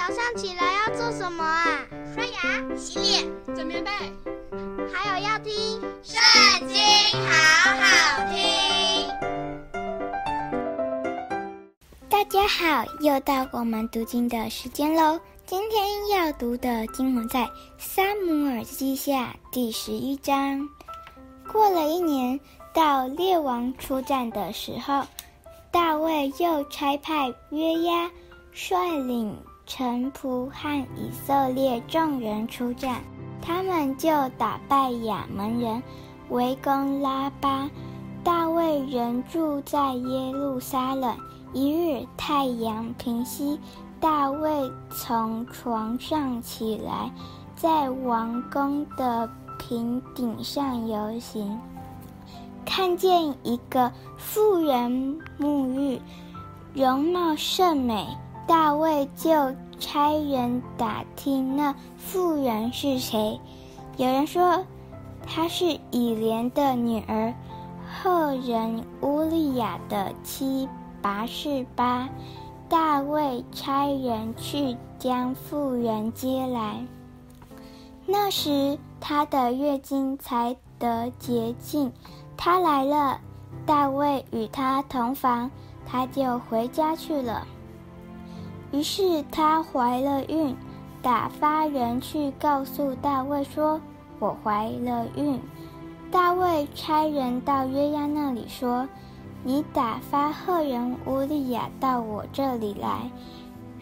[0.00, 1.86] 早上起来要做什么啊？
[2.14, 3.90] 刷牙、洗脸、整棉被，
[4.90, 5.52] 还有要听
[6.02, 6.18] 《圣
[6.66, 6.78] 经》，
[7.28, 8.40] 好好听。
[12.08, 15.20] 大家好，又到我们读经的时间喽。
[15.44, 17.40] 今天要读的经文在
[17.76, 20.66] 《撒母耳记下》第十一章。
[21.52, 22.40] 过了一年，
[22.72, 25.02] 到列王出战的时候，
[25.70, 28.10] 大卫又差派约押
[28.50, 29.36] 率领
[29.72, 33.00] 臣仆和以色列众人出战，
[33.40, 35.80] 他们就打败亚扪人，
[36.30, 37.70] 围攻拉巴。
[38.24, 41.16] 大卫仍住在耶路撒冷。
[41.52, 43.60] 一日太阳平西，
[44.00, 44.50] 大卫
[44.90, 47.08] 从床上起来，
[47.54, 51.56] 在王宫的平顶上游行。
[52.66, 56.00] 看见一个妇人沐浴，
[56.74, 58.04] 容貌甚美，
[58.46, 59.30] 大卫就
[59.78, 63.40] 差人打听那妇人是谁。
[63.96, 64.64] 有人说
[65.26, 67.32] 她是以莲的女儿，
[67.86, 70.68] 赫人乌利亚的妻
[71.00, 72.08] 拔示巴。
[72.68, 76.86] 大卫差人去将妇人接来。
[78.06, 81.92] 那时她的月经才得洁净。
[82.36, 83.20] 她来了，
[83.66, 85.50] 大卫与她同房，
[85.84, 87.44] 她就回家去了。
[88.72, 90.56] 于是他怀了孕，
[91.02, 93.80] 打发人去告诉大卫说
[94.18, 95.40] ：“我怀了孕。”
[96.10, 98.88] 大卫差人到约押那里说
[99.44, 103.10] ：“你打发赫人乌利亚到我这里来。”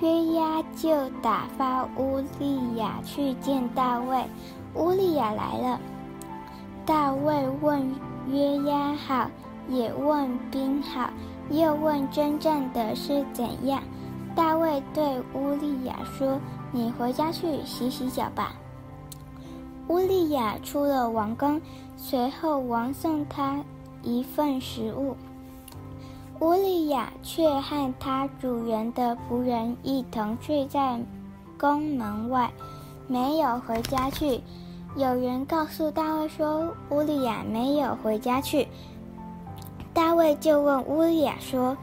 [0.00, 4.24] 约押就打发乌利亚去见大卫。
[4.74, 5.80] 乌利亚来了，
[6.86, 7.94] 大卫问。
[8.30, 9.30] 约押好，
[9.70, 11.08] 也问兵好，
[11.48, 13.82] 又问征战的是怎样。
[14.38, 16.38] 大卫对乌利亚说
[16.70, 18.54] ：“你回家去洗洗脚吧。”
[19.88, 21.60] 乌利亚出了王宫，
[21.96, 23.60] 随后王送他
[24.00, 25.16] 一份食物。
[26.38, 31.00] 乌利亚却和他主人的仆人一同睡在
[31.58, 32.48] 宫门外，
[33.08, 34.40] 没有回家去。
[34.94, 38.68] 有人告诉大卫说，乌利亚没有回家去。
[39.92, 41.76] 大卫就问乌利亚说：“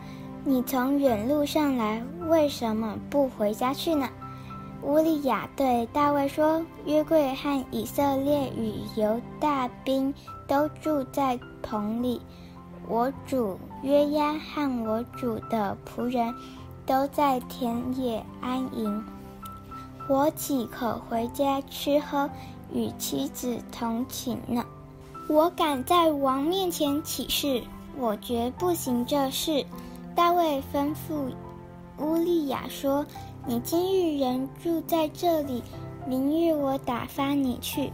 [0.48, 4.08] 你从远路上来，为什么不回家去呢？”
[4.84, 10.14] 乌利亚对大卫说：“约柜和以色列与犹大兵
[10.48, 12.22] 都住在棚里，
[12.88, 16.32] 我主约押和我主的仆人
[16.86, 19.04] 都在田野安营，
[20.08, 22.30] 我岂可回家吃喝？”
[22.74, 24.66] 与妻子同寝呢？
[25.30, 27.64] 我敢在王面前起誓，
[27.98, 29.66] 我绝不行这事。
[30.16, 31.34] 大卫吩咐
[32.00, 33.06] 乌利亚说
[33.46, 35.62] ：“你今日仍住在这里，
[36.08, 37.92] 明日我打发你去。”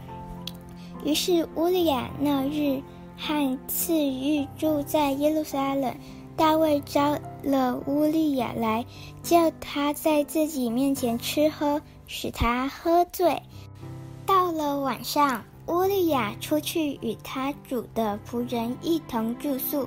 [1.04, 2.80] 于是乌利亚那日
[3.18, 5.92] 和次日住在耶路撒冷。
[6.34, 8.86] 大卫招了乌利亚来，
[9.22, 13.42] 叫他在自己面前吃喝，使他喝醉。
[14.24, 19.86] 到了晚上，乌利亚出去与他主的仆人一同住宿，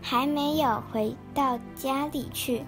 [0.00, 2.62] 还没有回到家里去。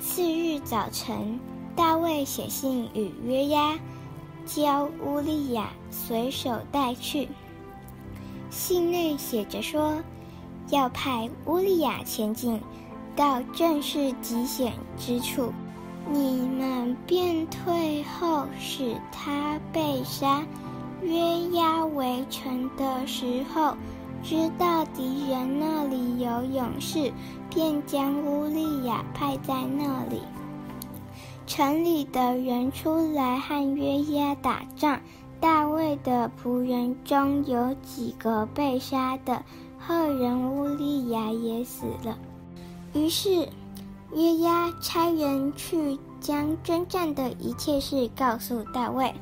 [0.00, 1.38] 次日早晨，
[1.74, 3.78] 大卫写信与约押，
[4.44, 7.28] 交乌利亚随手带去。
[8.50, 10.02] 信内写着说，
[10.70, 12.60] 要派乌利亚前进，
[13.16, 15.52] 到正是极险之处。
[16.10, 20.44] 你们便退后，使他被杀。
[21.02, 23.76] 约押围城的时候，
[24.24, 27.12] 知道敌人那里有勇士，
[27.50, 30.22] 便将乌利亚派在那里。
[31.46, 34.98] 城里的人出来和约押打仗，
[35.38, 39.42] 大卫的仆人中有几个被杀的，
[39.78, 42.18] 赫人乌利亚也死了。
[42.94, 43.48] 于是。
[44.12, 49.12] 约押差人去将征战的一切事告诉大卫，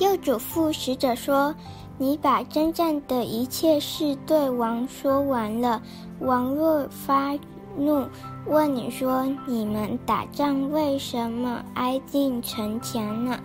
[0.00, 1.54] 又嘱咐使者说
[2.00, 5.82] ：“你把征战的一切事对王说完了，
[6.18, 7.38] 王若发
[7.76, 8.06] 怒，
[8.46, 13.38] 问你说：‘你们打仗为什么挨近城墙呢？’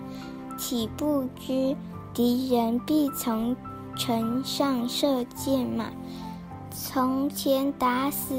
[0.58, 1.76] 岂不知
[2.14, 3.54] 敌人必从
[3.98, 5.88] 城上射箭吗？”
[6.72, 8.34] 从前打死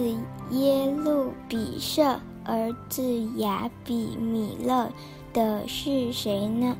[0.50, 3.02] 耶路比舍儿子
[3.36, 4.88] 亚比米勒
[5.34, 6.74] 的是谁呢？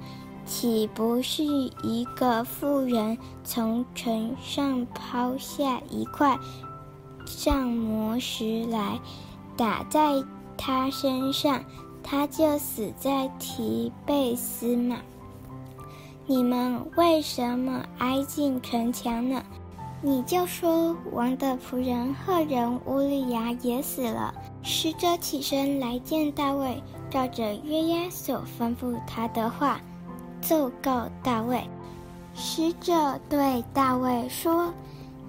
[0.46, 6.38] 岂不是一个妇人从城上抛下一块
[7.26, 9.00] 上磨石来，
[9.56, 10.22] 打在
[10.56, 11.62] 他身上，
[12.02, 14.98] 他就死在提贝斯嘛。
[16.26, 19.42] 你们为什么挨近城墙呢？
[20.02, 24.32] 你就说王的仆人赫人乌利亚也死了。
[24.62, 29.80] 使者起身来见大卫，照着约押所吩咐他的话，
[30.46, 31.68] 奏告大卫。
[32.34, 34.72] 使者对大卫说：“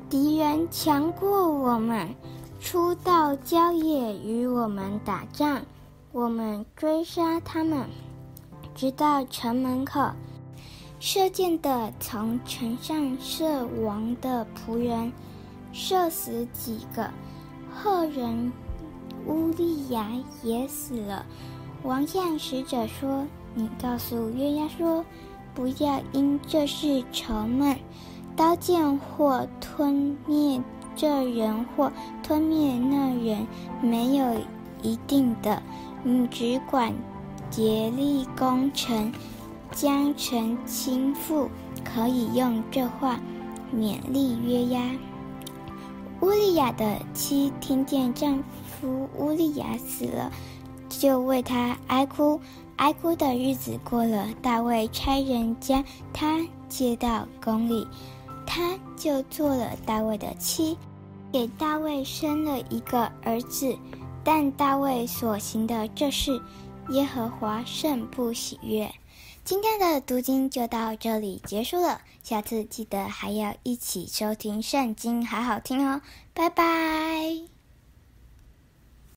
[0.10, 2.08] 敌人强过我们，
[2.60, 5.62] 出到郊野与我们打仗，
[6.12, 7.88] 我们追杀他们，
[8.75, 10.08] 直到城门口。
[11.00, 15.12] 射箭的从城上射王的仆人，
[15.72, 17.10] 射死几个，
[17.74, 18.52] 赫人。”
[19.25, 20.10] 乌利亚
[20.44, 21.25] 也死了。
[21.84, 23.25] 王向使者说
[23.57, 25.04] ：“你告诉约押说，
[25.56, 27.75] 不要因这事愁闷，
[28.36, 30.62] 刀剑或吞灭
[30.95, 33.48] 这人，或吞灭那人，
[33.81, 34.36] 没有
[34.83, 35.59] 一定的。
[36.04, 36.94] 你只管
[37.50, 39.12] 竭力攻城，
[39.71, 41.48] 将城倾覆。
[41.83, 43.19] 可以用这话
[43.74, 44.81] 勉励约押。”
[46.21, 50.31] 乌利亚的妻听见丈夫乌利亚死了，
[50.97, 52.39] 就为他哀哭。
[52.77, 55.83] 哀哭的日子过了，大卫差人将
[56.13, 57.88] 她接到宫里，
[58.45, 60.77] 她就做了大卫的妻，
[61.31, 63.75] 给大卫生了一个儿子。
[64.23, 66.39] 但大卫所行的这事，
[66.89, 68.94] 耶和华甚不喜悦。
[69.44, 76.01] 今天的读经就到这里结束了，下次记得还要一起收听圣经，好好听哦，
[76.33, 77.56] 拜拜。